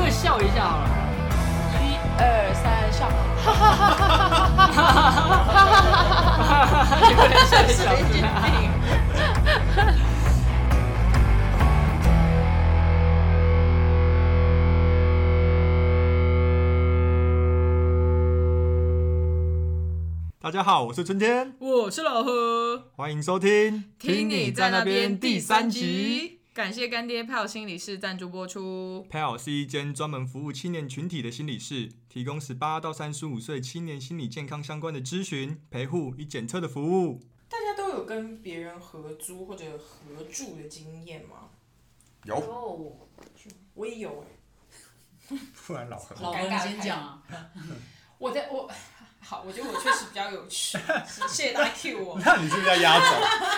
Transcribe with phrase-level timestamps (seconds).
[0.00, 0.88] 各笑一下好了。
[1.78, 3.06] 一二三，笑，
[3.44, 7.10] 哈哈哈哈哈哈哈哈哈哈哈！
[7.10, 8.26] 有点像小神经病。
[20.40, 23.84] 大家好，我是春天，我是老何，欢迎收听。
[23.98, 26.39] 听你在那边第三集。
[26.52, 29.06] 感谢干爹票心理室赞助播出。
[29.08, 37.20] PAL 是一间专门服务青年群体的心理室，提供十八到三十五岁青年心理健康相关的咨询、陪护与检测的服务。
[37.48, 41.50] 大家都有跟别人合租或者合住的经验吗？
[42.24, 42.96] 有，哦，
[43.74, 44.24] 我也有
[45.30, 46.48] 哎、 不然老何老何
[46.82, 47.22] 讲啊，
[48.18, 48.70] 我在我
[49.22, 50.78] 好，我觉得我确实比较有趣，
[51.28, 52.18] 谢谢大家 cue 我。
[52.18, 53.06] 那你是不是要压轴？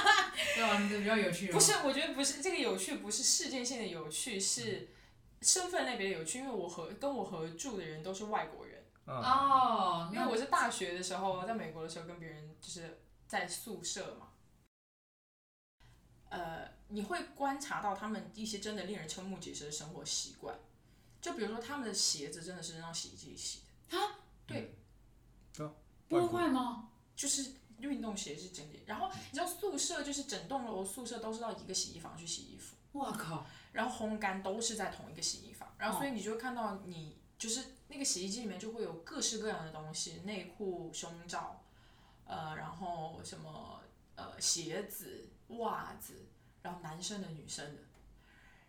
[0.54, 4.88] 对啊，你这比较有趣哦不是，我觉得不是这个有趣，不是事件性的有趣，是
[5.40, 6.40] 身份类别的有趣。
[6.40, 14.28] 因为我和跟我合住的人都是外国人，嗯，哦，因为我是大学的时候在美国的时候跟别人就是在宿舍嘛。
[16.28, 20.54] 呃，你会观察到他们一些真的令人瞠目结舌的生活习惯，
[21.20, 24.74] 就比如说他们的鞋子真的是让洗衣机里洗的啊，对，
[26.20, 26.90] 不会吗？
[27.16, 28.82] 就是运动鞋是整点。
[28.86, 32.76] 然后你知道宿舍就是整栋楼宿舍都是到一个洗衣房去洗衣服。
[32.92, 41.64] 我靠，然后烘干都是在同一个洗衣房，然后所以你就会看到你就是那个洗衣机里面就会有各式各样的东西，内裤、胸罩，
[42.26, 43.80] 呃，然后什么
[44.14, 46.26] 呃鞋子、袜子，
[46.60, 47.80] 然后男生的、女生的，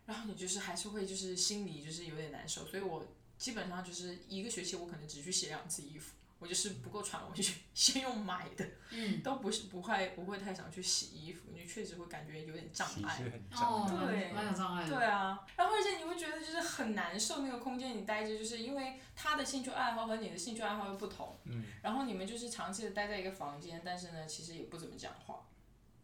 [0.06, 3.06] 然后你就是还是会就是心里就是有点难受，所以我
[3.36, 6.14] 基本上就是一个学期我可能只去洗两次衣服。
[6.44, 7.42] 我就是不够穿，我就
[7.72, 13.18] 先用买的，嗯，都不是不会不会太想去洗衣服，你确实会感觉有点障碍。
[13.18, 14.94] 对蛮有障碍的。
[14.94, 25.48] 对啊，然后而且你会觉得就是很难受，那个空间你待着，就是因为他的兴趣爱好和你的兴趣爱好又不同，嗯，然后你们就是长期的待在一个房间，但是呢，其实也不怎么讲话，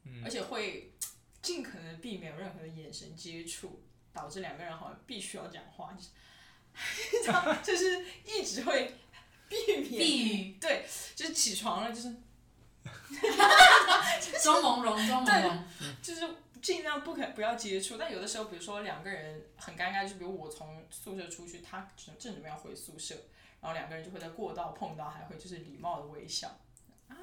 [0.05, 0.95] 嗯而且会
[1.43, 3.83] 尽可能避免有任何的眼神接触，
[4.15, 6.09] 导致两个人好像必须要讲话，就是
[7.25, 8.95] 这样就是一直会
[9.51, 12.15] 避免，对，就是起床了就是
[14.43, 15.63] 装朦胧，装朦胧。
[16.01, 16.27] 就是
[16.63, 23.15] 尽量不可不要接触，但有的时候，比如说两个人很尴尬，就比如我从宿舍出去，他正正准备要回宿舍，
[23.61, 26.49] 然后两个人就会在过道碰到，还会就是礼貌的微笑
[27.09, 27.17] 啊。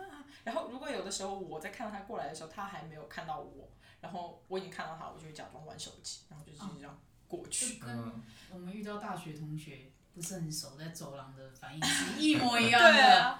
[0.43, 3.69] 然后如果有的时候我在看到他过来的时候，他还没有看到我，
[4.01, 7.77] 然后我已经看到他，我就会假装玩手机，然后就是这样过去。
[7.77, 8.21] 就跟
[8.51, 13.23] 我们遇到大学同学不是很熟，在走廊的反应是 一模一样对的。
[13.23, 13.39] 啊，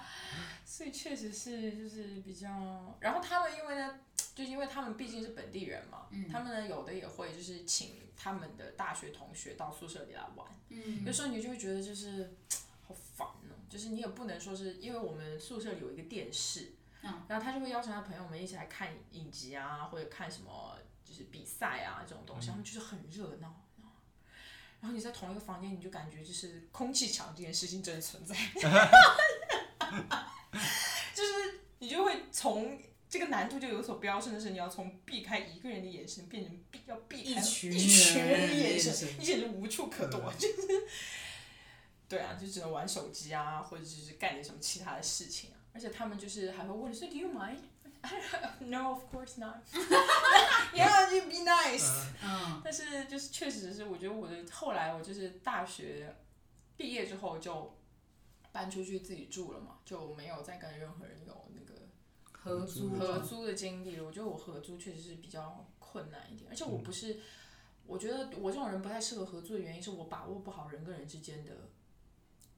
[0.64, 3.98] 所以确实是就是比较，然后他们因为呢，
[4.32, 6.28] 就因为他们毕竟是本地人嘛，嗯。
[6.28, 11.04] 他们呢有的也会就是请他们的大学同学到宿舍里来玩，嗯。
[11.04, 12.36] 有时候你就会觉得就是
[12.86, 17.22] 好烦哦、就是你也不能说是因为我们宿舍里有一个电视，嗯。
[17.26, 23.64] 然后他就会邀请他朋友们一起来看影集啊，或者看什么就是比赛啊这种东西，他们就是很热闹。
[24.80, 28.34] 然后你在同一个房间，你就感觉就是空气墙这件事情真的存在，
[31.14, 40.56] 就是你就会从这个难度就有所飙升的是，你要从避开一个人的眼神变成避要避开一群人的眼神，你简直无处可躲，就是
[42.08, 45.56] 对啊，就只能玩手机啊，或者就是干点什么其他的事情啊。
[45.72, 47.58] 而且他们就是还会问你，说 do you mind?
[48.60, 49.62] No, of course not.
[50.74, 52.06] yeah, you be nice.
[52.22, 56.16] 嗯，但是就是确实是，我觉得我的后来我就是大学
[56.76, 57.76] 毕业之后就
[58.52, 61.88] 搬出去自己住了嘛，就没有再跟任何人有那个
[62.32, 64.04] 合租合租的经历了。
[64.04, 67.20] 我觉得我合租确实是比较困难一点，而且我不是，
[67.86, 71.70] 我觉得我这种人不太适合合租的原因是我把握不好人跟人之间的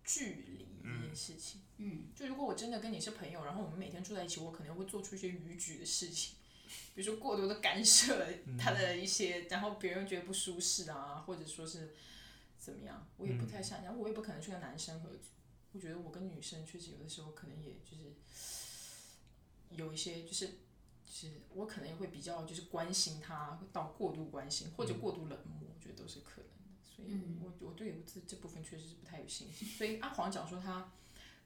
[0.04, 1.60] 距离这件事情。
[1.78, 6.36] 嗯，就如果我真的跟你是朋友，然后我们每天住在一起，我可能会做出一些逾矩的事情，
[6.94, 8.26] 比如说过多的干涉
[8.58, 11.94] 他的一些，然后别人觉得不舒适啊，或者说是
[12.58, 15.30] 怎么样，我也不太擅长，我也不可能去跟男生合租。
[15.72, 18.12] 我觉得我跟女生确实有的时候可能也就是
[19.70, 26.59] 有一些就是就是我可能也会比较就是关心他到过度关心或者过度冷漠，我觉得都是可能的。
[27.06, 29.66] 所以我我对我这这部分确实是不太有信心。
[29.66, 30.92] 所以阿黄讲说他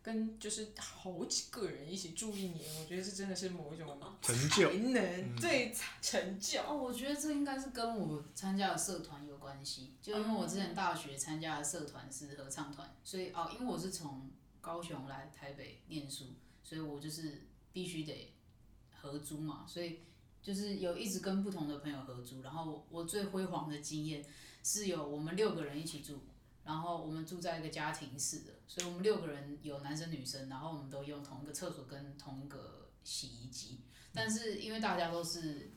[0.03, 6.61] 跟就是好几个人一起住一年，我觉得这真的是某一种成就才能对成就。
[6.61, 14.31] 哦，我觉得这应该是跟我参加的社团有关系，就因为我之前大学参加的社团是合唱团，所以哦，因为我是从
[14.61, 16.27] 高雄来台北念书，
[16.63, 18.35] 所以我就是必须得
[18.93, 20.01] 合租嘛，所以
[20.43, 24.23] 就是有一直跟不同的朋友合租，然后我最辉煌的经验
[24.65, 26.21] 是有我们六个人一起住，
[26.65, 33.83] 然后我们住在一个家庭式的，所以我们六个人有男生女生，然后我们都用同一个厕所跟同一个洗衣机。
[34.13, 35.73] 但是因为大家都是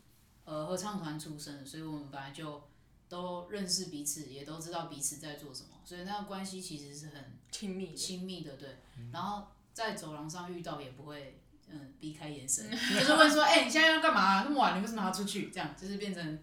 [0.46, 2.64] 呃合唱团出身，所以我们本来就
[3.10, 8.78] 都认识彼此，也都知道彼此在做什么，所以那个关系其实是很亲密，亲密的，对。
[9.12, 14.44] 然后在走廊上遇到也不会嗯避开眼神， 就是问说，哎、你现在要干嘛？
[14.44, 15.50] 那么晚，你为什么还要出去？
[15.50, 16.40] 这样就是变成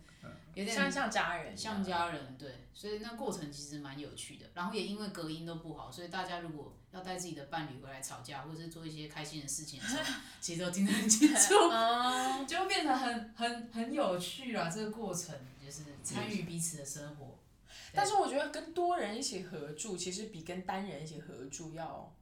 [0.55, 4.47] 有点像像家人，像家人，对，所以那过程其实蛮有趣的。
[4.55, 10.03] 然后也因为隔音都不好，所以大家如果要带自己的伴侣回来吵架，或者是做一些开心的事情的时候，
[10.41, 14.69] 其实都听得很清楚， 嗯，就变得很很很有趣啦。
[14.69, 15.35] 这个过程
[15.65, 17.39] 就是参与彼此的生活。
[17.93, 22.12] 但是我觉得跟多人一起合住，其实比跟单人一起合住要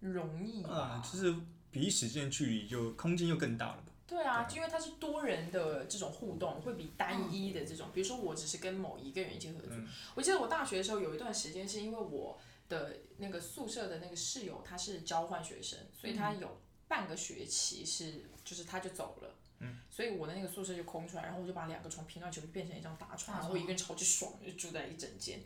[0.00, 1.02] 容易吧啊，？
[1.02, 1.34] 就是
[1.70, 3.91] 彼此之间距离就空间又更大了吧？
[4.12, 9.80] 对啊，因为它是多人的这种互动，会比单一的这种，比如说我只是跟某一个人一起合住。
[10.14, 12.38] 我记得我大学的时候有一段时间，是因为我
[12.68, 19.34] 的那个宿舍的那个室友他是交换学生，所以他有半个学期是就是他就走了。
[19.60, 25.40] 嗯所以我的那个宿舍就空出来，然后我就把两个床拼到一起，就变成一张大床，然后我一个人超级爽，就住在一整间。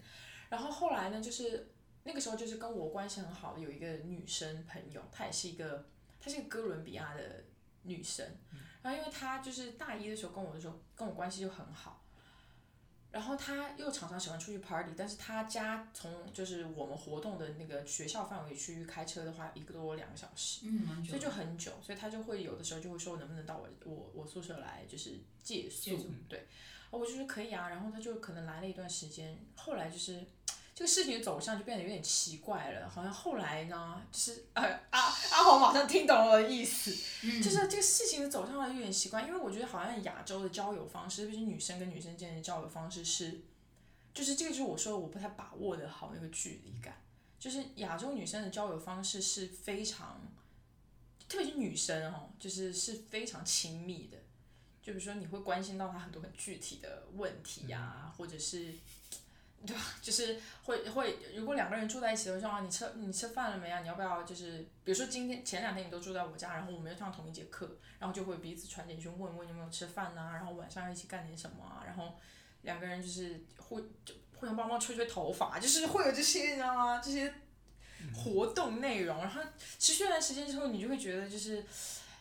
[0.48, 1.68] 然后后来呢，就是
[2.02, 5.86] 那个时候就是跟我关系很好的有一个女生朋友，她也是一个，
[6.18, 7.44] 她是一个哥伦比亚的
[7.86, 8.26] 女生。
[8.82, 12.04] 然后因为她就是大一的时候跟我的时候跟我关系就很好，
[13.10, 20.66] 然后她又常常喜欢出去 party，但是她家从就是我们活动的那个学校范围区域开车的话，一个多两个小时。
[20.66, 26.08] 嗯，所以就很久，所以她就会有的时候就会说能不能到我我我宿舍来就是借宿，借宿。
[26.28, 26.46] 对，
[26.90, 30.24] 我就说可以啊，然后她就可能来了一段时间，后来就是
[30.76, 36.94] 这个事情的走向就变得有点奇怪了，好像后来呢，就是呃阿阿红马上听懂了我的意思，
[37.42, 43.40] 就是这个事情的走向有点奇怪，因为我觉得好像亚洲的交友方式，特别是女生跟女生之间的交友方式是，
[44.12, 47.00] 就是这个就是我说的我不太把握的好那个距离感。
[47.38, 50.20] 就是亚洲女生的交友方式是非常，
[51.26, 54.18] 特别是女生哦，就是是非常亲密的。
[54.82, 58.74] 就比如说，你会关心到她很多很具体的问题呀、或者是，
[59.66, 59.82] 对吧？
[60.00, 63.80] 就是会会，如果两个人住在一起的时候，啊，你吃你吃饭了没啊？
[63.80, 71.82] 你要不要就是，比如说今天前两天你都住在我家，然后我们又上同一节课，然后就会彼此传简讯问问有没有吃饭呐、然后晚上要一起干点什么啊？
[71.84, 72.14] 然后
[72.62, 77.00] 两个人就是互就互相帮忙吹吹头发，就是会有这些你知道吗？
[77.02, 77.34] 这些
[78.14, 79.42] 活动内容，然后
[79.78, 81.64] 持续一段时间之后，你就会觉得就是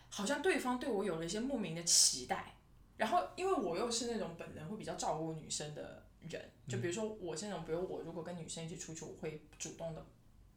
[0.10, 2.52] 好像对方对我有了一些莫名的期待。
[2.98, 10.06] 然后，因为我又是那种本人会比较照顾女生的人，就比如说我是那种，比如我如果跟女生一起出去，我会主动的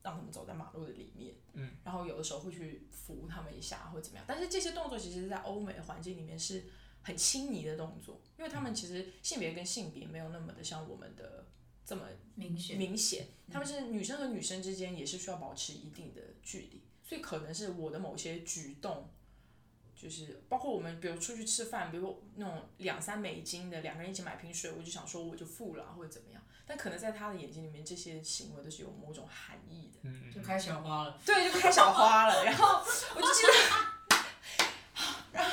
[0.03, 4.25] 让他们走在马路的里面，嗯，然后有的时候会去扶他们一下或怎么样。
[4.27, 6.65] 但是这些动作其实，在欧美的环境里面是
[7.03, 11.47] 很亲昵的动作，因为他们其实性别跟性别没有那么的像我们的
[11.85, 12.77] 这么明显。
[12.77, 19.11] 明显，他们是女生和女生之间也是需要保持一定的距离，所以可能是我的某些举动，
[20.01, 29.99] 就是包括我们比如出去吃饭，比如那种两三美金的两个人一起买瓶水，我就想说我就付了或者怎么样，但可能在他的眼睛里面，这些行为都是有某种含义的。
[30.05, 32.45] 嗯就开小花了，对，就开小花了。
[32.45, 32.81] 然后
[33.17, 34.19] 我就记得，
[35.33, 35.51] 然后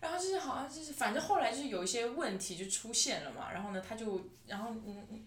[0.00, 5.26] 然后就是好像就是反正后来就是有一些问题就出现了嘛，然后呢他就然后嗯嗯，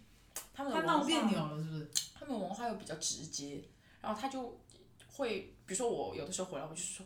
[0.54, 1.92] 他们的他闹别扭了，是不是？
[2.18, 3.62] 他们文化又比较直接，
[4.02, 4.58] 然后他就
[5.08, 7.06] 会，比如说我有的时候回来，我就是说，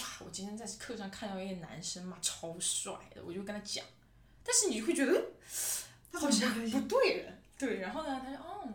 [0.00, 3.84] 哇，我今天在课上看到一个男生嘛，超帅的，我就跟他讲，
[4.44, 5.30] 但是你会觉得
[6.12, 8.68] 好像不对了，对，然后呢，他就哦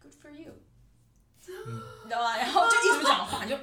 [0.00, 0.52] ，good for you，
[1.44, 2.36] 你知道吧？
[2.36, 3.58] 然后就一直不讲话，你就，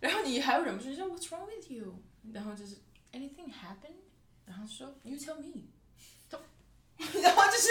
[0.00, 2.02] 然后你还有忍不住就说 What's wrong with you？
[2.32, 2.76] 然后就是
[3.12, 4.02] Anything happened？
[4.44, 5.64] 然后说 You tell me。
[7.22, 7.68] 然后就是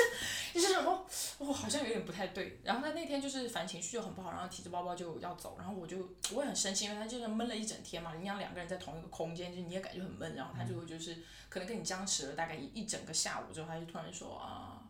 [0.53, 1.05] 就是想说，
[1.39, 2.59] 哦，好像有点不太对。
[2.63, 5.97] 然后他那天就是反正情绪就很不好，然后提着包包就要走，然后我就
[6.33, 11.17] 我也很生气，因为他就是闷了一整天嘛，你想两个人在同一个空间，就你也感觉很闷，然后他就就是
[11.49, 14.81] 可能跟你僵持了大概一一整个下午之后，他就突然说啊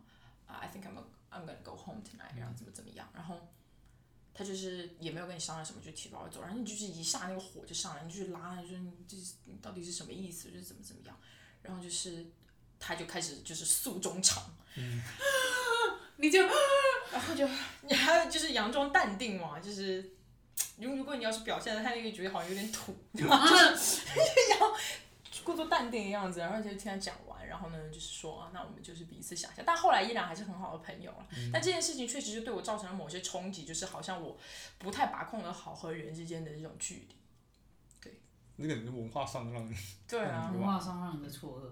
[0.46, 0.96] 啊、i think I'm
[1.30, 3.36] I'm gonna go home tonight，然后怎么怎么样，然后。
[4.34, 11.16] 他就是也没有跟你商量什么，就提包走，然后你就是一下那个火就上来，你就去拉他，就说你这是你到底是什么意思，就是怎么怎么样，
[11.60, 12.24] 然后就是
[12.78, 14.42] 他就开始就是诉衷肠，
[16.16, 16.40] 你就
[17.12, 17.48] 然后就
[17.82, 20.14] 你还有就是佯装淡定嘛，就是
[20.78, 23.46] 如如果你要是表现的他那个觉得好像有点土，对吧？
[23.48, 24.02] 就是
[24.50, 24.74] 然后
[25.44, 31.26] 故作淡定的样子，然后就听他讲完，然后呢就是说啊，那我们就是彼此想象，但后来依然还是很好的朋友了。
[31.52, 34.36] 但这件事情确实就对我造成了某些冲击，就是好像我
[34.78, 37.14] 不太把控的好和人之间的这种距离。
[38.60, 39.76] 那个人文化上让你
[40.08, 41.70] 对啊，文化上让你的错愕。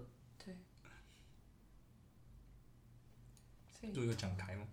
[3.93, 4.67] 所以就有讲开吗？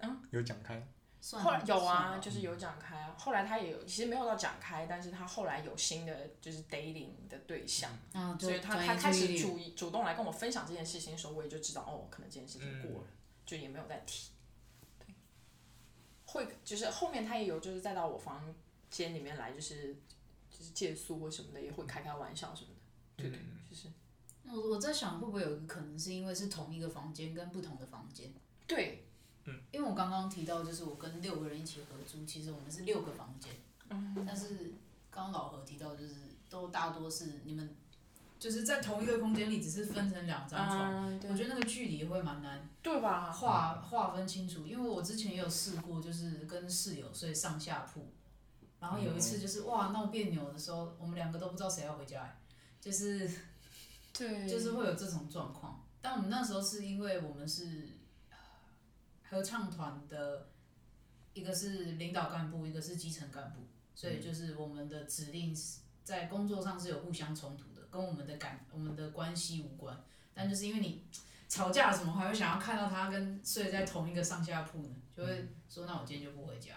[0.00, 0.20] 啊？
[0.30, 0.86] 有讲开？
[1.32, 3.14] 后来有啊，就是有讲开啊。
[3.18, 13.06] 后来他也有，其实没有到讲开，但是他后来有新的就是 dating 的对象，嗯，所以他他开始主主动来跟我分享这件事情的时候，我也就知道哦，可能这件事情嗯过了，
[13.46, 14.32] 就也没有再提。
[14.98, 15.14] 对，
[16.26, 18.54] 会就是后面他也有就是再到我房
[18.90, 19.94] 间里面来，就是
[20.50, 22.82] 就是借宿或什么的，也会开开玩笑什么的。
[23.16, 23.40] 对对，
[24.46, 28.32] 我我在想，会不会有一个可能是因为是同一个房间跟不同的房间？
[28.66, 29.04] 对，
[29.72, 33.52] 因为我刚刚提到，就是我跟六个人一起合租，其实我们是六个房间。
[33.90, 34.72] 嗯但是
[35.10, 36.14] 刚刚老何提到，就是
[36.48, 37.76] 都大多是你们
[38.38, 41.06] 就是在同一个空间里，只是分成两张床。
[41.08, 43.30] 嗯，对我觉得那个距离会蛮难对吧？
[43.30, 48.06] 划划分清楚，因为我之前也有试过，就是跟室友睡上下铺，
[48.80, 52.36] 然后有一次就是哇闹别扭的时候，我们两个都不知道谁要回家、欸，
[52.80, 53.30] 就是
[54.16, 55.84] 对，就是会有这种状况。
[56.00, 57.88] 但我们那时候是因为我们是
[58.30, 58.36] 呃
[59.28, 60.48] 合唱团的，
[61.32, 63.60] 一个是领导干部，一个是基层干部，
[63.94, 69.98] 所以就是我们的指令是在工作上是有互相冲突的，跟我们的感我们的关系无关。
[70.32, 71.04] 但就是因为你
[71.48, 76.74] 吵架什么，还会想要看到他跟睡在同一个上下铺呢，就会说那我今天就不回家。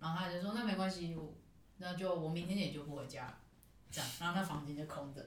[0.00, 1.34] 然后他就说那没关系，我
[1.76, 3.38] 那就我明天也就不回家，
[3.90, 5.24] 这样，然后那房间就空着。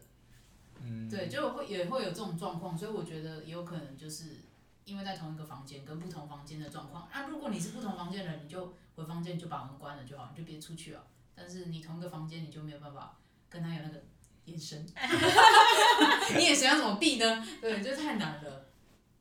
[0.83, 4.37] 嗯，对，就会也会有这种状况，所以我觉得也有可能就是
[4.85, 7.07] 因为在同一个房间跟不同房间的状况。
[7.11, 11.05] 啊，如果你是不同房间的人，你就回房间就把门关了就好，你就别出去了。
[11.35, 13.17] 但是你同一个房间，你就没有办法
[13.49, 14.03] 跟他有那个
[14.45, 14.85] 眼神，
[16.35, 17.45] 你眼神要怎么避呢？
[17.61, 18.65] 对，这太难了。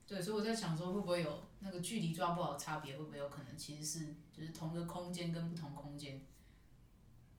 [0.07, 2.97] 对，所以我在想说，会不会有那个距离抓不好的差别？
[2.97, 6.21] 会不会有可能其实是就是同一个空间跟不同空间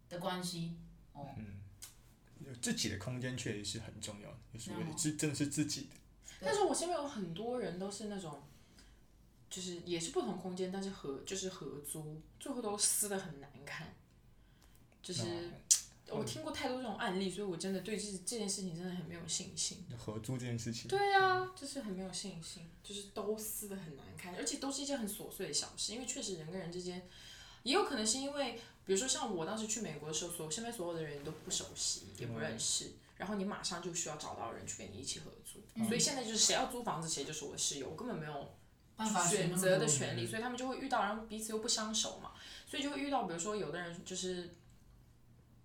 [0.09, 0.75] 的关系？
[1.13, 1.29] 哦，
[2.48, 5.89] 有自己的空间确实是很重要的，就所谓的嗯是真的是自己的。
[6.39, 8.42] 但是我身边有很多人都是那种，
[9.50, 13.94] 就是也是不同空间，但是合就是合租，最后都撕的很难看。
[15.01, 15.24] 就是、
[16.10, 19.86] 我听过太多这种案例，所以我真的对这这件事情真的很没有信心。
[19.98, 27.08] 合租这件事情，对啊，就是很没有信心，就是都撕的很难看，而且都是一件很琐碎的小事，因为确实人跟人之间，
[27.67, 28.53] 也有可能是因为，
[28.86, 38.55] 比如说像我当时去美国的时候，所身边所有的人你都不熟悉，也不认识，然后你马上就需要找到人去跟你一起合租，所以现在就是谁要租房子，谁就是我的室友，我根本没有
[38.95, 42.31] 办法选择的权利，所以他们就会遇到，然后彼此又不相熟嘛，
[42.65, 44.55] 所以就会遇到，比如说有的人就是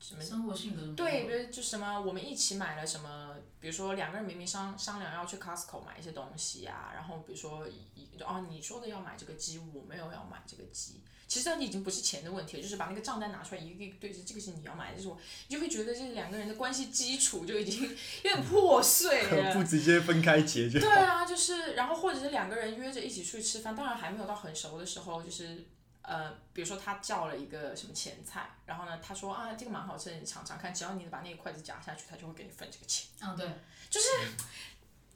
[0.03, 15.17] 什么生活性格对，比如就什么，我们一起买了什么，比如说两个人明明商商量要去 Costco 买一些东西啊，然后比如说一哦你说的要买这个鸡，我没有要买这个鸡，其实这已经不是钱的问题了，就是把那个账单拿出来一个一个对着，这个是你要买的，就是我，
[15.47, 19.55] 你就会觉得这两个人的关系基础就已经有点破碎了。
[19.55, 25.69] 不直接分开结就对啊，就是，然后或者是两个人约着一起出去吃饭，当然还没有到很熟的时候，就是
[26.03, 33.09] 呃，比如说他叫了一个什么前菜，然后呢，他说啊这个蛮好吃的，你尝尝看，只要你把那个筷子夹下去，他就会给你分这个钱。
[33.21, 33.49] 嗯，对，
[33.89, 34.09] 就是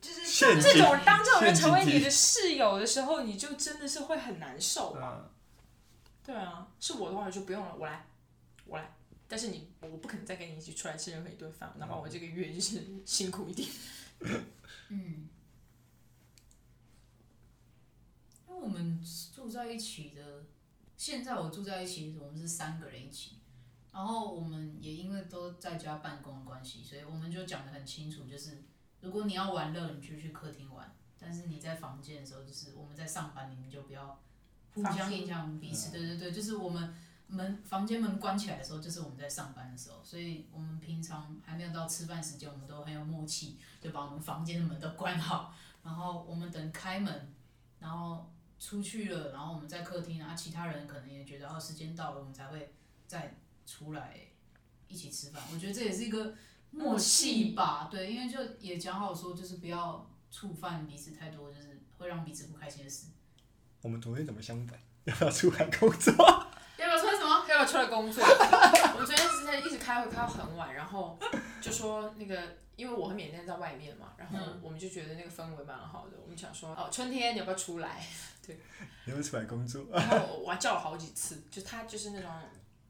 [0.01, 5.21] 就是像这种当这种人成为你的室友的时候，你就真的是会很难受吧？
[5.23, 5.31] 嗯
[6.27, 8.05] 对啊，是我的话我就不用了，我来，
[8.65, 8.93] 我来。
[9.29, 13.69] 但是你，我不可能再跟你一起出来吃任何一顿饭，哪怕我这个月就是辛苦一点。
[14.89, 15.29] 嗯，
[18.49, 19.01] 因为我们
[19.33, 20.45] 住在一起的，
[20.97, 23.37] 现在我住在一起，我们是三个人一起，
[23.93, 28.63] 然后我们也因为都在家办公的关系，所以我们就讲得很清楚，就是
[29.01, 34.21] 如果你要玩乐，你就去客厅玩，但是你在房间的时候，就是我们在上班，你们就不要
[34.75, 35.91] 互相影响彼此。
[35.91, 36.95] 对对对，就是我们
[37.29, 47.33] 门房间门关起来的时候，就是我们在上班的时候，所以我们平常还没有到吃饭时间，我们都很有默契，就把我们房间的门都关好，然后我们等开门，
[47.79, 52.73] 然后出去了，然后我们在客厅，然后其他人可能也觉得哦时间到了，我们才会
[53.07, 53.37] 再
[53.67, 54.17] 出来
[54.89, 55.43] 一起吃饭。
[55.53, 56.35] 我觉得这也是一个
[56.71, 63.07] 默契吧，对，因为就也讲好说，就是不要触犯彼此太多，就是会让彼此不开心的事。
[63.83, 64.79] 我们昨天怎么相反？
[65.05, 66.13] 要不要出来工作？
[66.79, 67.31] 要不要出来什么？
[67.31, 68.23] 要不要出来工作？
[68.27, 71.19] 我们昨天是在一直开会开到很晚，然后
[71.61, 78.05] 就说那个，因为我和缅甸在外面嘛，然后嗯我们就觉得那个氛围蛮好的，我们想说哦，春天你要不要出来？
[78.55, 79.85] 你要不要出来工作？
[79.93, 82.31] 然后我还叫了好几次，就他就是那种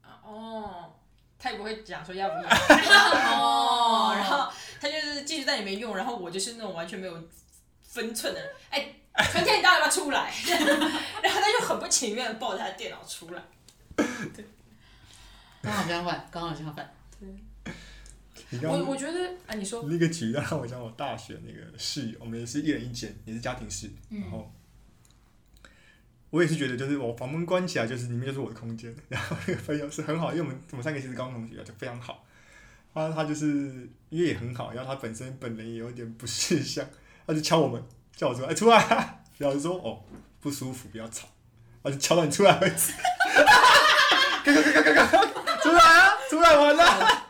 [0.01, 0.93] 啊哦，
[1.39, 7.13] 他也不会讲说要不要 哦，然后他就是继续在里面用，然后我就是那种完全没有
[7.81, 8.93] 分寸的人，哎，
[9.31, 10.33] 春天你到底要不要出来？
[11.23, 13.43] 然后他就很不情愿抱着他的电脑出来。
[13.95, 14.45] 对
[15.61, 16.93] 刚好相反，刚好相反。
[17.19, 24.49] 对我我觉得啊，你说那个举例让我想我大学那个室友，我们也是一人一间，也是家庭式，嗯然后
[26.29, 28.93] 我也是觉得，就是我房门关起来，就是里面就是我的空间。
[29.07, 32.25] 然后那个朋友是很好，因为我们我们三个其实高中同学，就非常好。
[32.93, 33.45] 他他就是
[34.09, 36.85] 因为也很好，然后他本身本人也有点不识相，
[37.25, 37.81] 他就敲我们，
[38.15, 39.19] 叫我出来，哎、出来、啊。
[39.37, 40.03] 然后就说哦
[40.39, 41.27] 不舒服，不要吵，
[41.83, 42.91] 他就敲到你出来为止。
[44.43, 47.26] 赶赶赶赶赶赶，出来啊，出来玩了。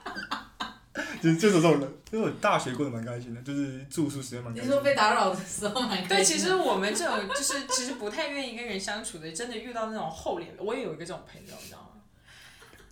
[1.28, 4.76] 就是就是这种人，因为我大学过得蛮开心的，就是住宿时间蛮开心的。
[4.76, 12.02] 你说被打扰的时候蛮开心的对，其实我们这种就是其实不太愿意跟人相处的，真的遇到那种厚脸的，我也有一个这种朋友，你知道吗？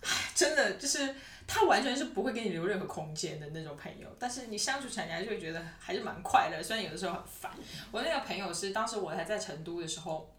[0.02, 1.14] 唉真的就是
[1.46, 7.52] 他完全是不会给你留任何空间的那种朋友，但是你相处起来，你还是会觉得还是蛮快乐，虽然有的时候很烦。
[7.90, 10.32] 我那个朋友是当时我还在成都的时候。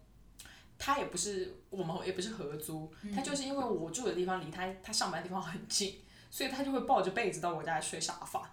[0.80, 5.98] 他也不是我们也不是合租，他就是因为我住的地方离他他上班的地方很近，
[6.30, 8.48] 所以她就会抱着被子到我家来睡沙发，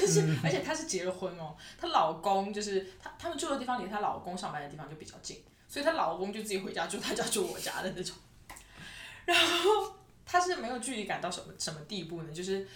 [0.00, 8.16] 就是而且她是结了婚哦，她老公就是她他们住的地方离她老公上班的地方就比较近，所以她老公就自己回家住她家住我家的那种，
[9.24, 9.94] 然后
[10.26, 12.32] 她是没有距离感到什么什么地步呢？
[12.32, 12.66] 就是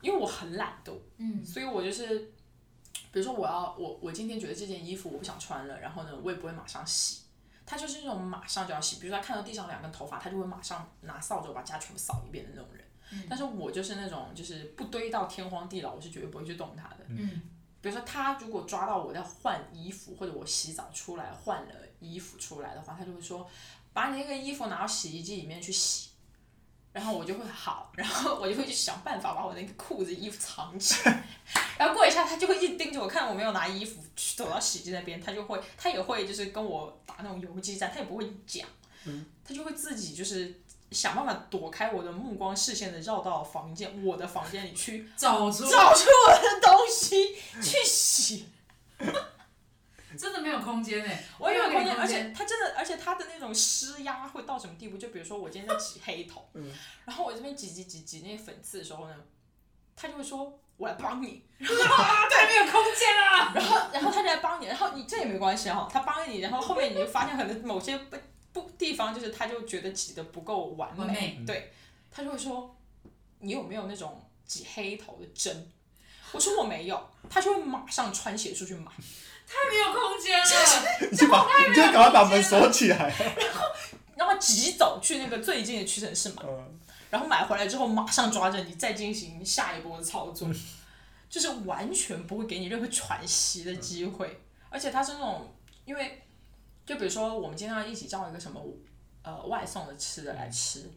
[0.00, 2.18] 因为我很懒惰，嗯，所以我就是
[3.10, 7.22] 比如说我要我我今天觉得这件衣服我不想穿了，然后呢我也不会马上洗。
[7.66, 12.84] 他就是那种马上就要洗，比如说他看到地上两根头发，他就会马上拿扫帚把家全部扫一遍的那种人。
[13.28, 17.04] 但是我就是那种就是不堆到天荒地老，我是绝对不会去动它的。
[17.08, 17.42] 嗯，
[17.80, 23.48] 比如说他如果抓到我在换衣服，或者我洗澡出来换了衣服出来的话，他就会说
[23.92, 26.10] 把你那个衣服拿到洗衣机里面去洗。
[26.92, 31.26] 然后我就会好，然后我就会去想办法把我那个裤子、衣服藏起来。
[31.76, 38.64] 然后过一下，他就会一直盯着我看我没有拿衣服，去走到洗衣机那边，他就会，他也会就是跟我打那种游击战，他也不会讲，
[39.44, 40.62] 他就会自己就是
[40.94, 48.48] 想办法躲开我的目光视线的绕到房间，我的房间里去 找出找出我的东西去洗。
[50.16, 54.96] 真的没有空间哎，我也有空间，而且他真的，而且他的那种施压会到什么地步？
[54.96, 56.72] 就比如说我今天在挤黑头，嗯
[57.04, 59.14] 然后我这边挤挤挤挤那些粉刺的时候呢，
[59.96, 61.42] 他就会说：“我来帮你。
[61.58, 67.98] 太没有空间了。”然后，然后他就来帮你，然后你这也没关系哈，他帮你，然后后面你就发现可能某些
[68.54, 71.74] 不不地方就是他就觉得挤的不够完完美对，
[72.10, 72.74] 他就会说
[73.40, 75.70] ：“你有没有那种挤黑头的针？”
[76.32, 78.90] 我说我没有，他就会马上穿鞋出去买。
[79.46, 83.12] 太没有空间了， 你就把你就赶快把门锁起来。
[84.16, 90.48] 然后挤走去那个最近的屈臣氏买，嗯，然后买回来之后马上抓着你再进行下一波的操作，
[91.28, 94.40] 就是完全不会给你任何喘息的机会，
[94.70, 96.22] 而且他是那种，因为
[96.84, 98.60] 就比如说我们今天要一起叫一个什么
[99.22, 100.90] 呃外送的吃的来吃。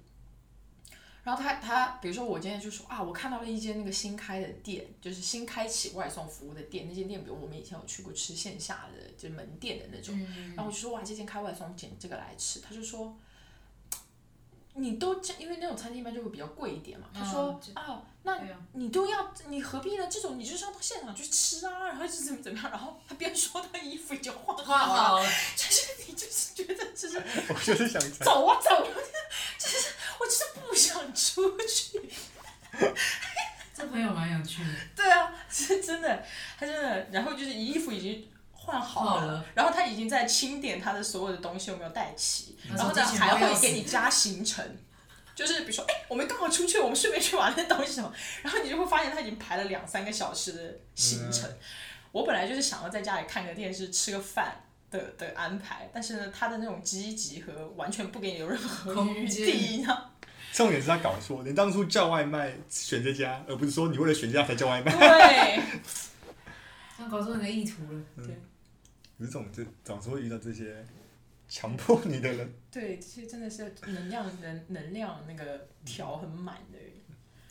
[1.24, 6.88] 然后他他，比如说我今天就说啊，我看到了一间那个新开的店，就是新开启外送服务的店。
[6.88, 10.18] 那间店，比如我们以前有去过吃线下的，就是门店的那种。
[10.56, 12.62] 然后我就说哇，这间开外送，点这个来吃。
[12.62, 13.14] 他就说，
[14.78, 17.08] 你都这，因为那种餐厅一般就会比较贵一点嘛。
[17.14, 18.40] 他说嗯啊，那
[18.74, 20.08] 你都要，你何必呢？
[20.08, 22.70] 这种你就是要到现场去吃啊，然后是怎么怎么样。
[22.70, 27.18] 然后他边说他衣服已经换好了，好了，就是你就是觉得就是
[27.50, 28.02] 我就是想。
[28.20, 28.88] 走啊走啊，
[29.58, 32.02] 就是我就是不想出去。
[33.74, 34.70] 这朋友蛮有趣的。
[34.96, 36.24] 对啊，是真的，
[36.60, 38.28] 他真的，然后就是衣服已经
[38.68, 42.76] 换好了，好然后他已经在清点他的所有的东西有没有带齐，嗯。
[42.76, 44.64] 然后呢还会给你加行程。
[45.34, 51.48] 就是比如说，哎、我们刚好出去，我们顺便去玩那东西什么， 然后你就会发现他已经排了两三个小时的行程。
[52.12, 60.04] 我本来就是想要在家里看个电视、吃个饭的的安排，但是呢，他的那种积极和完全不给你有任何余空间地，然后
[60.52, 64.92] 重点是他搞错，你当初叫外卖选这家，而不是说你为了选这家才叫外卖。
[64.92, 65.62] 对，
[66.98, 68.02] 他搞错你的意图了。
[69.18, 70.86] 有这种就总是会遇到这些
[71.48, 72.54] 强迫你的人。
[72.72, 76.88] 对，这些真的是能量能能量那个条很满的人。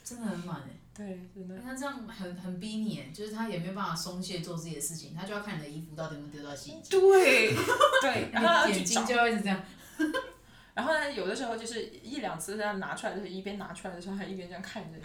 [0.05, 1.59] 真的很满哎，对，真的。
[1.59, 7.52] 他这样很很逼你哎，就是他也没有办法松懈做自己的事情，他就要看你的衣服到底有没有丢到洗衣机，对
[8.00, 9.61] 对， 然后眼睛，就会一直这样。
[10.74, 15.05] 然后呢，有的时候就是一两次这样拿出来的时候，一边拿出来的时候，还一边这样看着你。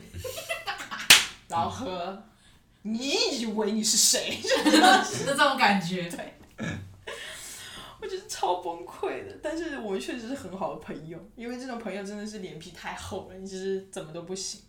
[1.47, 2.21] 老何，
[2.83, 4.39] 你以为你是谁？
[4.39, 6.07] 就这种感觉。
[8.01, 9.37] 我觉得超崩溃的。
[9.41, 14.61] 但是我们确实是很好的朋友，因为这种朋友真的是脸皮太厚了，你就是怎么都不行。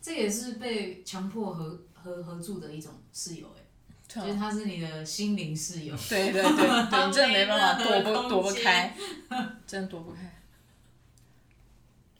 [0.00, 3.62] 这也是被强迫合合合住的一种室友哎，
[4.08, 5.96] 对啊就是他是你的心灵室友。
[6.08, 6.52] 对对对
[6.90, 8.96] 对，你真的没办法躲不躲不开，
[9.66, 10.32] 真的躲不开。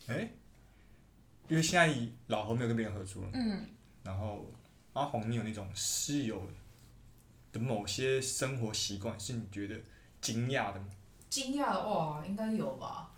[0.08, 0.30] 哎、
[1.48, 3.66] 因为现在老何没有跟别人合租了，嗯，
[4.04, 4.44] 然后
[4.92, 6.40] 阿红，你有那种室友
[7.56, 9.74] 的某些生活习惯是你觉得
[10.20, 10.86] 惊讶的吗？
[11.30, 13.10] 惊讶的哇，应该有吧。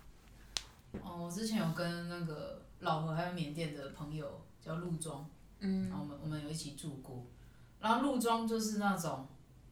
[1.03, 5.25] 哦，我之前有跟那个老何还有缅甸的朋友叫陆庄，
[5.59, 5.89] 嗯。
[5.89, 7.25] 然后我们我们有一起住过，
[7.79, 9.27] 然后陆庄就是那种，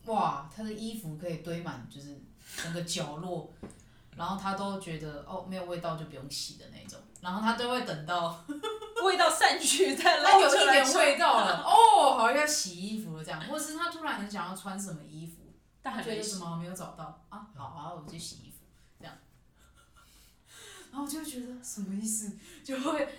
[0.06, 2.20] 哇，他的衣服可以堆满就是
[2.62, 3.52] 整个角落，
[4.16, 8.44] 然后他都觉得哦没有味道就不用洗的那种，然后他都会等到
[9.04, 18.64] 味道散去再他有一捞出来点味道了， 哦，好要洗衣服了这样，或者是他突然很想要穿什么衣服，他觉但还没洗得什么没有找到啊，好啊，我去洗衣服
[18.98, 19.18] 这样，
[20.92, 23.10] 然后我就觉得什么意思，就会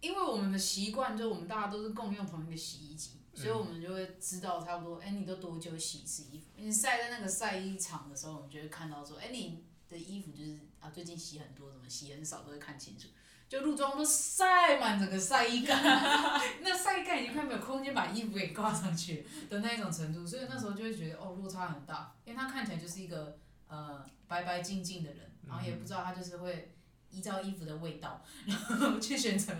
[0.00, 6.46] 因为我们的习惯就是我们大家都是共用同一个洗衣机，所以我们就会知道差不多，哎、你都多久洗一次衣服？
[6.56, 13.06] 你晒在那个晒衣场的时候，我们就会看到说，哎、你的衣服就是啊最近洗很多，怎么洗很少，都会看清楚。
[13.52, 15.78] 就陆庄都晒满整个晒衣杆，
[16.62, 23.36] 那晒衣杆已经快没有空间把衣服给挂上去的那种程度，所以那时候就会觉得哦落差很大，因为他看起来就是一个
[23.68, 26.72] 呃白白净净的人，然后也不知道他就是会
[27.10, 29.54] 依照衣服的味道， 然后去选择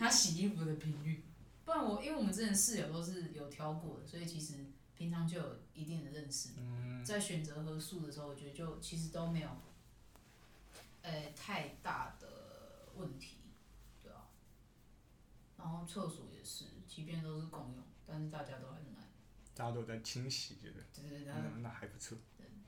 [0.00, 1.24] 他洗衣服的频率。
[1.64, 4.54] 不然我因为我们之前室友都是有挑过的，所以其实
[4.96, 6.48] 平常就有一定的认识。
[7.04, 9.48] 在选择和数的时候，我觉得就其实都没有，
[11.02, 12.26] 呃太大的
[12.96, 13.38] 问题，
[14.02, 14.28] 对啊。
[15.56, 19.10] 然后厕所也是，即便都是共用，但是大家都很爱。
[19.54, 22.16] 大家都在清洗，觉得对对对，嗯那还不错。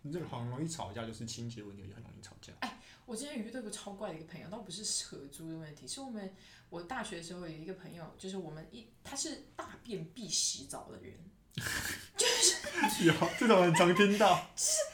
[0.03, 2.53] 你这个很容易吵架，就是清洁问题也很容易吵架。
[2.61, 6.35] 哎我之前遇到一个超怪的一个朋友，倒不是合租的问题，是我们
[6.69, 11.19] 我大学的时候有一个朋友，就是我们一他是大便必洗澡的人，
[13.05, 14.51] 有这种很常听到。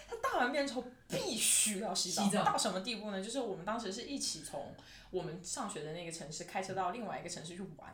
[0.09, 3.23] 他大完便之后必须要洗澡，洗澡到什么地步呢？
[3.23, 4.75] 就是我们当时是一起从
[5.11, 7.93] 我们上学的那个城市开车到另外一个城市去玩，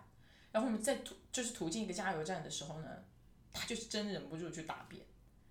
[0.52, 2.88] 然后我们在途就是途经一个加油站的时候呢，
[3.52, 5.02] 他就是真忍不住去大便，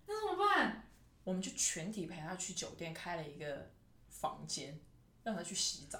[0.06, 0.84] 那怎么办？
[1.24, 3.70] 我们就全体陪他去酒店开了一个
[4.08, 4.78] 房间，
[5.24, 5.98] 让他去洗澡，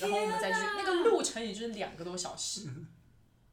[0.00, 2.68] 然后我们再去那个路程也就是两个多小时。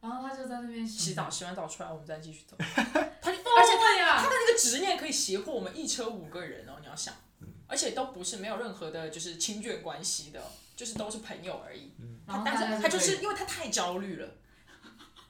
[0.01, 2.57] 然后他就在那边洗澡，洗完澡出来，我们再继续走。
[2.57, 7.13] 他就而且他呀他的那个执念可以胁迫我们一车五个人哦，你要想，
[7.67, 10.41] 而且都不是没有任何的就是亲眷关系的，
[10.75, 11.91] 就是都是朋友而已。
[12.27, 14.27] 然后但是他就是因为他太焦虑了，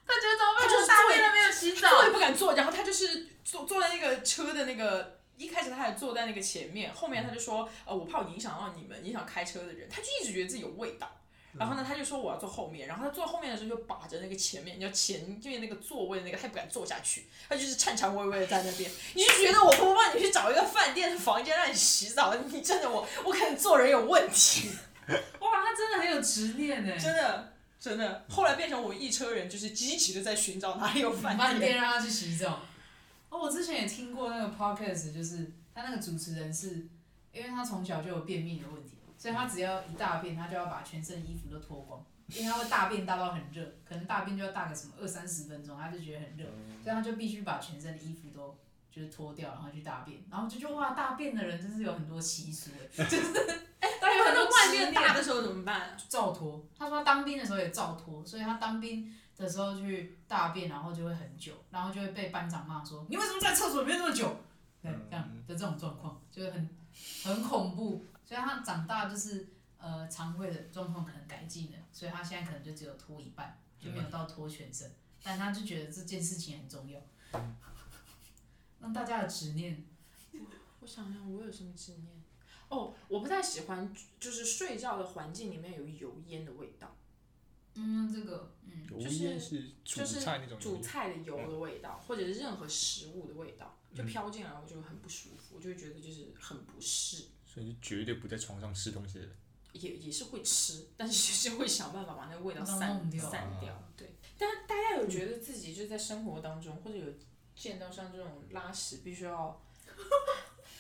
[0.06, 0.68] 他觉得怎么办？
[0.68, 1.90] 他就是大便了没有洗澡？
[1.90, 5.20] 坐也不敢坐，然后他就是坐坐在那个车的那个。
[5.36, 11.10] 一开始他还坐在那个前面，后面他就说，呃，我怕我影响到你们，影响开车的人，他就一直觉得自己有味道。
[11.58, 18.90] 然后呢，他就说我要坐后面，然后他坐后面的时候就把着那个前面，你知道前面那个座位的那个，他也不敢坐下去，他就是颤颤巍巍的在那边。
[19.14, 24.72] 你就觉得我不帮你去找一个饭店的房间让你洗澡，你真的我我可能做人有问题，
[25.08, 26.98] 哇，他真的很有执念呢。
[26.98, 28.26] 真的真的。
[28.30, 32.62] 后来变成我们一车人就是积极的在寻找哪里有饭饭店让他去洗澡。
[33.30, 36.88] 哦，我之前也听过那个 podcast，就是他那个主持人是，
[37.32, 38.92] 因为他从小就有便秘的问题，
[39.24, 46.44] 所以他只要一大便，他就要把全身的衣服都脱光，因为他会大便大到很热，可能大便就要大个什么二三十分钟，他就觉得很热，
[46.84, 48.60] 所以他就必须把全身的衣服都
[48.92, 53.32] 就是脱掉，然后去大便，然后就觉得哇，大便的人真是有很多习俗 哎，就是
[53.80, 55.96] 哎，他有很多外面大的时候怎么办？
[56.10, 56.62] 照脱。
[56.78, 64.36] 他说他当兵的时候也照脱，所以他当兵的时候去大便，然后就会很久，然后就会被班长骂说你为什么在厕所里面那么久？
[64.82, 66.70] 对，这样的这种状况就是很
[67.24, 68.06] 很恐怖。
[68.34, 74.92] 所以他长大就是呃肠胃的状况可能改进了，所以他现在可能就只有脱一半，就没有到脱全身，
[75.22, 77.00] 但他就觉得这件事情很重要，
[78.82, 79.86] 让大家的执念。
[80.80, 82.08] 我想想，我有什么执念？
[82.70, 86.98] 哦，我不太喜欢，就是睡觉的环境里面有油烟的味道，
[87.76, 90.82] 嗯，这个嗯油就是烟是煮就是菜那种油煮。
[90.82, 97.26] 菜的油的味道，或者是任何食物的味道，嗯就飘进来，我就很不舒服，我就会觉得就是很不适。
[97.54, 99.36] 所以是绝对不在床上吃东西的人。
[99.74, 103.74] 也也是会吃，但是就是会想办法把那个味道散掉散掉。
[103.98, 107.06] 对，但大家有觉得自己就在生活当中，或者有
[107.56, 109.60] 见到像这种拉屎必须要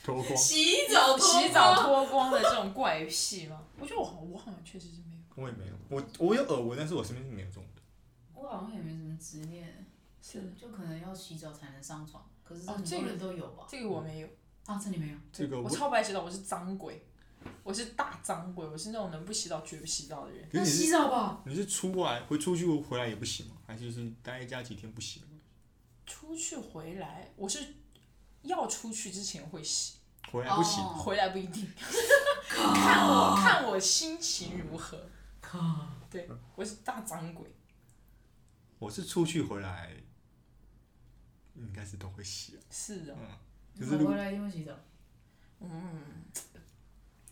[0.03, 0.25] 脱光。
[0.37, 3.63] 洗澡洗澡脱光的这种怪癖吗？
[3.79, 5.43] 我觉得我好，我好像确实是没有。
[5.43, 7.81] 我也没有，我我有耳闻，但是我身边是没有这种的。
[8.35, 9.87] 我好像也没什么执念，
[10.21, 13.65] 是就可能要洗澡才能上床，可是很哦这个多人都有吧？
[13.67, 14.27] 这个我没有，
[14.65, 15.13] 啊，这里没有。
[15.13, 17.05] 我这个我，超不爱洗澡，我是脏鬼，
[17.63, 20.47] 我是大脏鬼，我是那种能不洗澡绝不洗澡的人。
[20.51, 21.41] 那洗澡吧。
[21.45, 23.57] 你是出来会出去回来也不洗吗？
[23.67, 25.21] 还是就是待在家几天不行？
[26.05, 27.59] 出去回来，我是
[28.43, 29.95] 要出去之前会洗，
[30.31, 30.83] 回来不行。
[30.83, 31.67] 哦回来不一定，
[32.47, 35.09] 看我看我心情如何。
[35.41, 35.87] 靠！
[36.09, 37.53] 对，我是大脏鬼。
[38.79, 39.91] 我是出去回来，
[41.55, 42.59] 应该是都会洗啊。
[42.69, 43.17] 是哦，
[43.77, 44.71] 可是如回来一定会洗澡。
[45.59, 46.01] 嗯，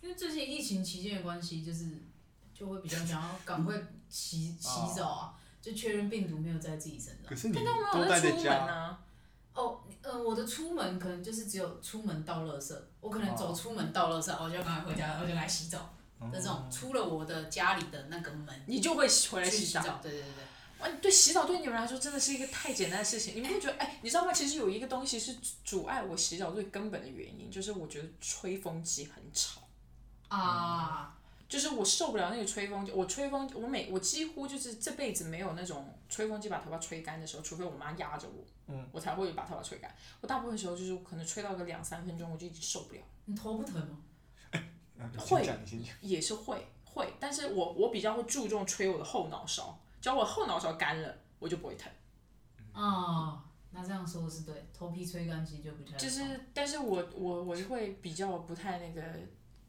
[0.01, 1.85] 因为最近疫情期间的关系，就是
[2.53, 3.75] 就会比较想要赶快
[4.09, 7.35] 洗洗澡啊，就确认病毒没有在自己身上可。
[7.35, 9.03] 是你但他们都有在出门待在家，啊，
[9.53, 19.81] 哦，呃，我的出门可能就是只有出门倒垃圾，我可能走出门倒垃圾，我就赶快回家，我就来洗澡哦的这种，出了我的家里的那个门你就会回来洗澡。
[19.81, 19.99] 去洗澡。
[20.01, 20.43] 对对对对，
[20.81, 24.33] 哇，对洗澡对你们来说真的是一个太简单的事情，你们会觉得，哎，你知道吗？
[24.33, 29.61] 其实有一个东西是阻碍我洗澡最根本的原因，就是我觉得吹风机很吵。
[30.27, 31.17] 啊，
[31.47, 39.93] 就是我受不了那个吹风机，我吹风，我每我几乎就是这辈子没有那种吹风机把头发吹干的时候，除非我妈压着我，嗯我才会把头发吹干。
[40.21, 43.97] 我大部分时候就是可能吹到个两三分钟，我就已经受不了，你头不疼吗？
[45.17, 45.47] 会。
[45.99, 51.89] 也是会会，但是我我比较会注重吹我的后脑勺，只要我后脑勺干了，我就不会疼。
[52.73, 55.97] 啊，那这样说的是对，头皮吹干其实就不太好。
[55.97, 59.01] 就是，但是我我我会比较不太那个，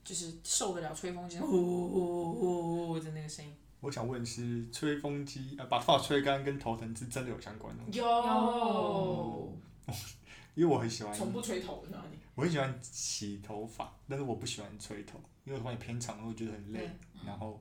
[0.03, 3.55] 就是受得了吹风机呼呼呼呼呼的那个声音。
[3.81, 7.89] 我想问是吹风机呃把头发吹干跟头疼是真的有相关的吗？
[7.93, 9.59] 有，
[10.55, 12.19] 因为我很喜欢，从不吹头的你。
[12.35, 16.89] 我很喜欢洗头发，但是我不喜欢吹头，因为我头发也偏长，我会觉得很累。
[17.27, 17.61] 然后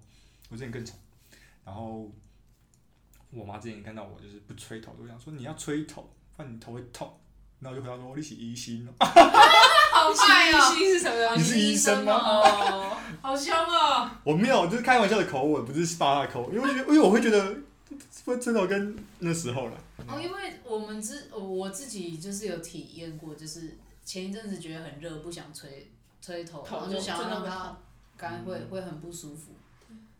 [0.49, 0.95] 我之前更长，
[1.65, 2.09] 然后
[3.31, 7.11] 我妈之前看到我就是不吹头，就想说你要吹头，不然你头会痛。
[7.59, 14.09] 然后我就回答说你是医生哦， 好爱哦，心是什么你是医生吗哦，好凶哦。
[14.23, 17.55] 我没有，就是开玩笑的口吻，不是发他的口吻，因为我觉得因为我会觉得
[18.25, 19.77] 不真的跟那时候了。
[20.07, 27.77] 哦，因为我们自我自己就是有体验过，就是前一阵子觉得很热，不想吹吹头，然后就想要让它
[28.17, 29.51] 干，会会很不舒服。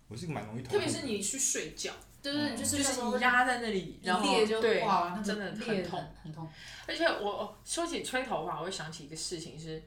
[0.07, 5.99] 我是蛮容易头特痛的，别是你去睡觉，对对，就就是是那时候你压在那里，然后对，哇，那真的很痛。
[5.99, 6.49] 很很痛。
[6.87, 9.81] 而且我我说起吹头发，我会想起一个事情是，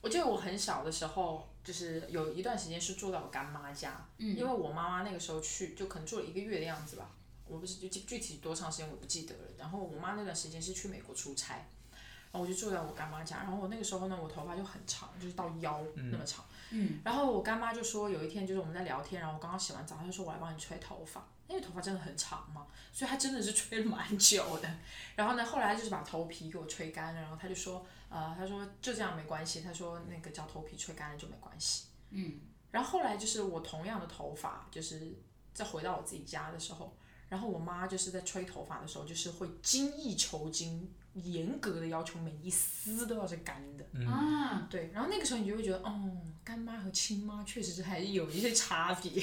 [0.00, 7.10] 我记得我很小的时候，就是有一段时间是住在我干妈家，嗯因为我妈妈那个时候去，就可能住了一个月的样子吧，
[7.46, 9.40] 我不是具具体多长时间我不记得了。
[9.58, 11.66] 然后我妈那段时间是去美国出差，
[12.32, 16.44] 然后我就住在我干妈家，然后我那个时候呢，我头发就很长，就是到腰那么长。
[16.70, 24.70] 嗯，然后我干妈就说有一天就是我们在聊天，然后我刚刚洗完澡，她就说我来帮你吹头发，因为头发真的很长嘛，所以她真的是吹了蛮久的。
[25.16, 31.86] 然后呢，后来她就是把头皮给我吹干了，然后她就说，呃，她说就这样没关系，她说那个叫头皮吹干了就没关系。
[32.10, 32.38] 嗯。
[32.70, 35.12] 然后后来就是我同样的头发，就是
[35.52, 36.96] 再回到我自己家的时候，
[37.28, 43.84] 然后我妈就是在吹头发的时候，就是会精益求精，严格的要求每一丝都要是干的。
[44.08, 46.10] 啊，对，然后那个时候你就会觉得，哦，
[46.44, 49.10] 干妈和亲妈确实是还是有一些差别。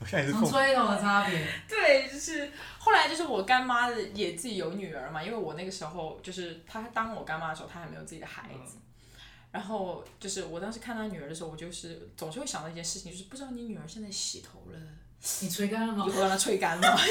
[0.00, 1.46] 我现在是从凤，吹头的差别。
[1.68, 8.78] 对，就是后来就是我干妈的也自己有女儿嘛，因为我那个时候就是她当我干妈的时候，她还没有自己的孩子。
[9.52, 14.78] 然后就是我当时看她女儿的时候，我就是总是会想到一件事情，就是不知道你女儿现在洗头了，
[15.42, 16.10] 你吹干了吗以？
[16.10, 16.98] 后让它吹干了吗？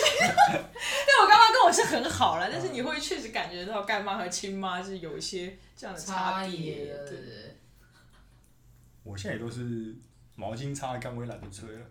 [0.49, 7.57] 但我干妈跟我是很好了，但是你会确实感觉到干妈和亲妈是有一些这样的差别异的，对对对。
[9.03, 9.95] 我现在也都是
[10.35, 11.85] 毛巾擦干，我也懒得吹了。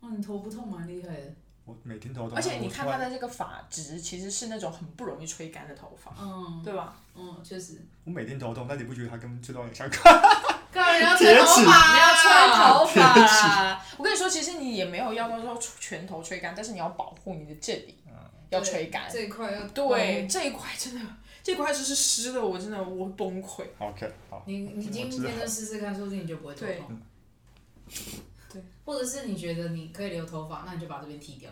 [0.00, 1.34] 哦，你头不痛蛮厉害的。
[1.64, 6.96] 我每天头痛，而且你看我突然她的这个发质，其实是那种很不容易吹干的头发，嗯对吧？
[7.14, 7.78] 嗯，确实。
[8.04, 10.00] 我每天头痛，但你不觉得它跟吹头有相关？
[10.72, 12.24] 干你要铁吹头齿发，你要吹
[12.56, 17.98] 头铁发，我跟你说，其实你也没有要到说全头吹干，但是你要保护你的这里
[18.50, 19.02] 要吹干。
[19.10, 21.00] 这一块要对，这一块真的，
[21.42, 23.64] 这一块就是湿的，我真的我崩溃。
[23.78, 24.42] OK，好。
[24.46, 26.98] 你你今天就试试看，说不定你就不会头对痛。
[28.52, 28.62] 对。
[28.84, 31.50] 或者是你觉得你可以留头发，那你就把这边剃掉。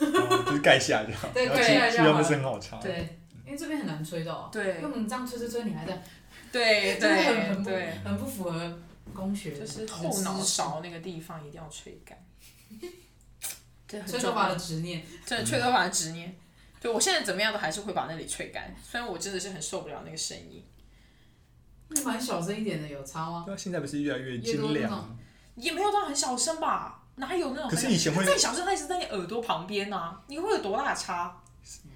[0.00, 1.28] 哦就是盖下就好。
[1.34, 2.76] 对盖下就好气气温不是很好擦。
[2.78, 4.48] 对，因为这边很难吹到啊。
[4.50, 6.02] 对因为我们这样吹吹吹，你还在，
[6.52, 8.78] 对真的很对很不对，很不符合
[9.12, 12.18] 工学就是的后脑勺那个地方一定要吹干。
[13.88, 15.02] 这很吹头发的执念。
[15.24, 16.36] 真的吹头发的执念。
[16.80, 20.62] 对我现在怎么样都还是会把那里吹干，虽然我真的是很受不了那个声音。
[21.88, 23.42] 那蛮小声一点的，有差吗？
[23.46, 25.18] 对啊，现在不是越来越越精良？
[25.56, 27.02] 也没有到很小声吧？
[27.16, 27.70] 哪有那种很？
[27.70, 31.42] 可是以前会再小声，它一直在你耳朵旁边啊，你会有多大的差？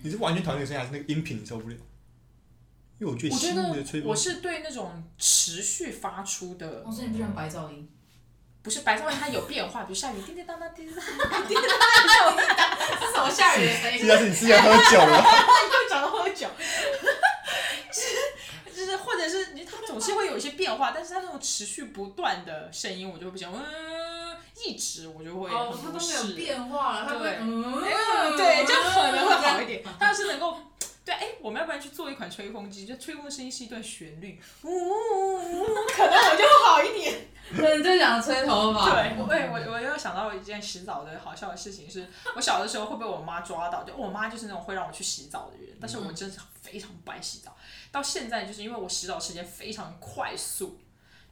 [0.02, 1.76] 你是完全讨厌那个声音，还是那个音频你受不了？
[3.02, 7.90] 因为我觉得我觉新的吹风得我是对那种持续发出的，我说你不喜欢白噪音，
[8.62, 11.60] 不是白噪音，它有变化，比如下雨叮叮当当叮叮当当，这
[13.06, 16.46] 是什么吓人的声这要是你之前喝酒了， 又讲到喝酒，
[17.90, 26.22] 就 是就是或者是你它总是会有一些变化，但是它那种持续不断的声音，我就会不行，嗯，一直我就会哦，它都没有。
[26.36, 29.82] 变化了，它会对嗯，嗯，对，这样可能会好一点。
[29.98, 30.56] 它要是能够，
[31.04, 37.26] 对，哎，我们要不然去做一款吹风机，就吹风的声音是一段旋律， 呜呜呜呜，可能我就会好一点。
[37.56, 38.84] 对，就想吹头发。
[38.88, 47.56] 对，我哎我我又想到一件洗澡的好笑的事情是，我小的时候会被我妈抓到，就我妈就是那种会让我去洗澡的人，但是我真的是非常不爱洗澡。
[47.90, 50.78] 到现在就是因为我洗澡时间非常快速，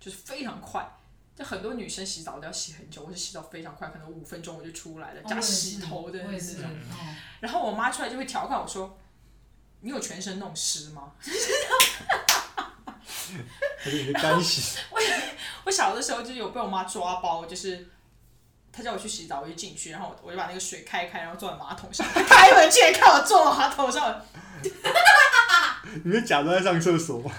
[0.00, 0.96] 就是非常快。
[1.37, 6.38] 就很多女生洗澡都要洗很久，我是洗澡非常快，可能五分钟我就出来了，加洗头的那。
[6.38, 6.64] 种。
[6.90, 8.98] 哦然后我妈出来就会调侃我说
[9.80, 11.10] ：“你有全身弄湿吗
[13.82, 14.78] 还是你的干洗？？
[15.64, 17.88] ”我小的时候就是有被我妈抓包，就是
[18.72, 24.20] 她叫我去洗澡，我就进去，然后我就把那个水开开，然后坐在马桶上，她开门进来看我坐马桶上，
[26.04, 27.30] 你是假装在上厕所吗？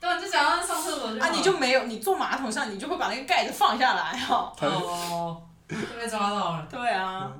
[0.00, 4.52] 对，你就想要上厕所就啊，你就没有，你坐马桶上，你就会把那个盖子放下来哈。
[4.60, 6.66] 哦，就被抓到了。
[6.70, 7.32] 对啊，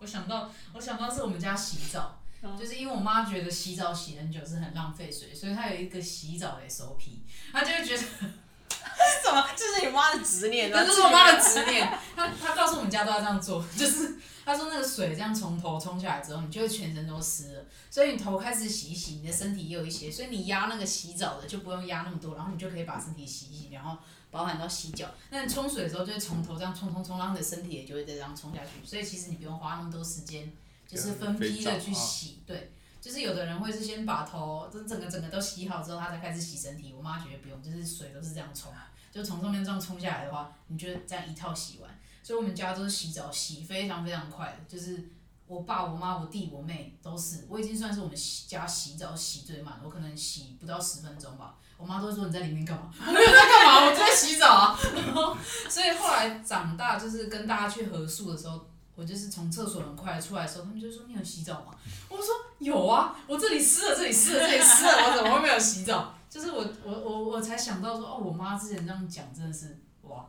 [0.00, 2.15] 我想到，我想到是我们家洗澡，嗯
[2.58, 7.18] 就是因为我妈觉得洗澡洗很久是很浪费水，所以她有一个洗澡的 SOP，
[7.52, 8.02] 她就会觉得
[9.22, 9.46] 什么？
[9.56, 11.86] 这是你妈的执念，这是我妈的执念。
[12.14, 23.96] 她她告诉我们家都要这样做，就是她说那个水这样从头冲下来之后，你就会全身都湿了，所以你头开始洗一洗，你的身体也有一些，所以你压那个洗澡的就不用压那么多，然后你就可以把身体洗一洗，然后
[24.30, 25.08] 包含到洗脚。
[25.30, 30.52] 那你冲水的时候就会从头这样冲冲冲，然后你的身体也就会再这样冲下去，所以其实你不用花那么多时间，
[30.86, 32.72] 就是分批的去洗，对。
[32.98, 36.92] 就是有的人会是先把头，就是整个整个都洗好之后，他才开始洗身体。
[36.92, 38.72] 我妈觉得不用，就是水都是这样冲，
[39.12, 41.88] 就从上面这样冲下来的话，你就这样一套洗完。
[42.24, 45.08] 所以我们家都是洗澡洗非常非常快的，就是
[45.46, 51.54] 我爸、我妈、我弟、我妹都是，我已经算是我们洗家洗澡洗最慢，我可能洗不到十分钟吧。
[51.76, 52.92] 我妈都会说你在里面干嘛？
[53.06, 54.78] 我没有在干嘛，我在洗澡啊。
[54.96, 55.36] 然后，
[55.70, 61.74] 所以后来长大就是跟大家去合宿的时候，我就是从厕所很快出来的时候，他们就说你有洗澡吗？
[62.08, 62.26] 我说
[62.58, 66.14] 有啊，我这里湿了，这里湿了，这里湿了，我怎么会没有洗澡？
[66.28, 70.26] 就是我我我我才想到说，哦，我妈之前这样讲真的是哇，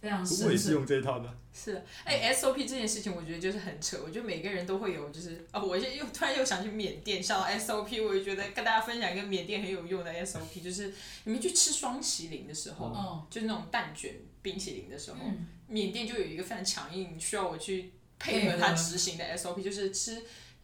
[0.00, 0.72] 非常我深也是。
[0.72, 1.38] 用这一套的。
[1.52, 3.98] 是，哎、s o p 这件事情，我觉得就是很扯。
[4.04, 20.22] 我觉得每个人都会有，就是啊、我现在又突然又想去缅甸，想到 SOP，我就觉得跟大家分享一个缅甸很有用的 SOP， 就是你们去吃双麒麟的时候，哦，就是那种蛋卷冰淇淋的时候，嗯，缅甸就有一个非常强硬，需要我去配合他执行的 SOP，就是吃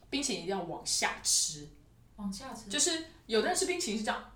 [0.09, 1.67] 冰淇淋一定要往下吃，
[2.15, 2.69] 往下吃。
[2.69, 4.31] 就是有的人吃冰淇淋是这样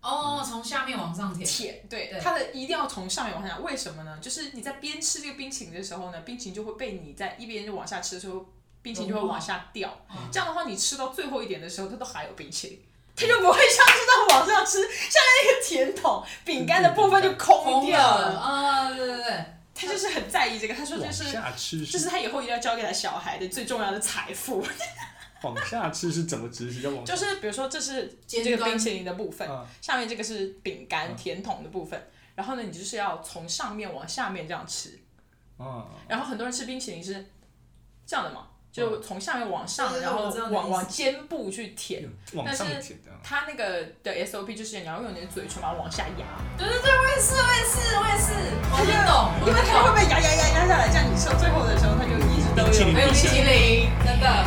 [0.00, 1.46] 哦，从下面往上舔。
[1.46, 4.18] 舔，对，对它的一定要从上面往下，为什么呢？
[4.20, 8.46] 就是你在边吃这个冰淇淋的时候呢，冰淇淋就会被你在一边就往下吃的时候，
[8.80, 9.94] 冰淇淋就会往下掉。
[10.10, 12.82] 嗯这样的话，你吃到最后一点的时候，它都还有冰淇淋，
[13.14, 18.40] 它就不会像是在往上吃，下面那个甜筒 饼干的部分就空空掉了了。
[18.40, 18.88] 啊！
[18.88, 24.66] 对对对，他就是很在意这个，他说这是下吃这是他以后一定要教给他小孩的最重要的财富。
[25.42, 26.82] 往下吃是怎么执行？
[26.82, 32.00] 要往就是比如说这是这个冰淇淋的部分，啊下面这个是饼干嗯甜筒的部分，
[32.34, 34.98] 然后呢，你就是要从上面往下面这样吃。
[35.58, 37.12] 嗯，然后很多人吃冰淇淋是
[38.06, 42.08] 这样的嘛，就从下面往上，然后往往肩部去舔。
[42.32, 43.18] 往上但是舔的啊。
[43.22, 46.24] 它那个的 SOP 就是你要用你的嘴唇把它往下压，
[46.56, 48.32] 对对对，我也是，我也是，我也是，
[48.72, 49.60] 我听懂，我因为。
[49.68, 54.46] 它会被压压压压下来，这样你吃到最后的时候，它就一直都有冰淇淋，真的，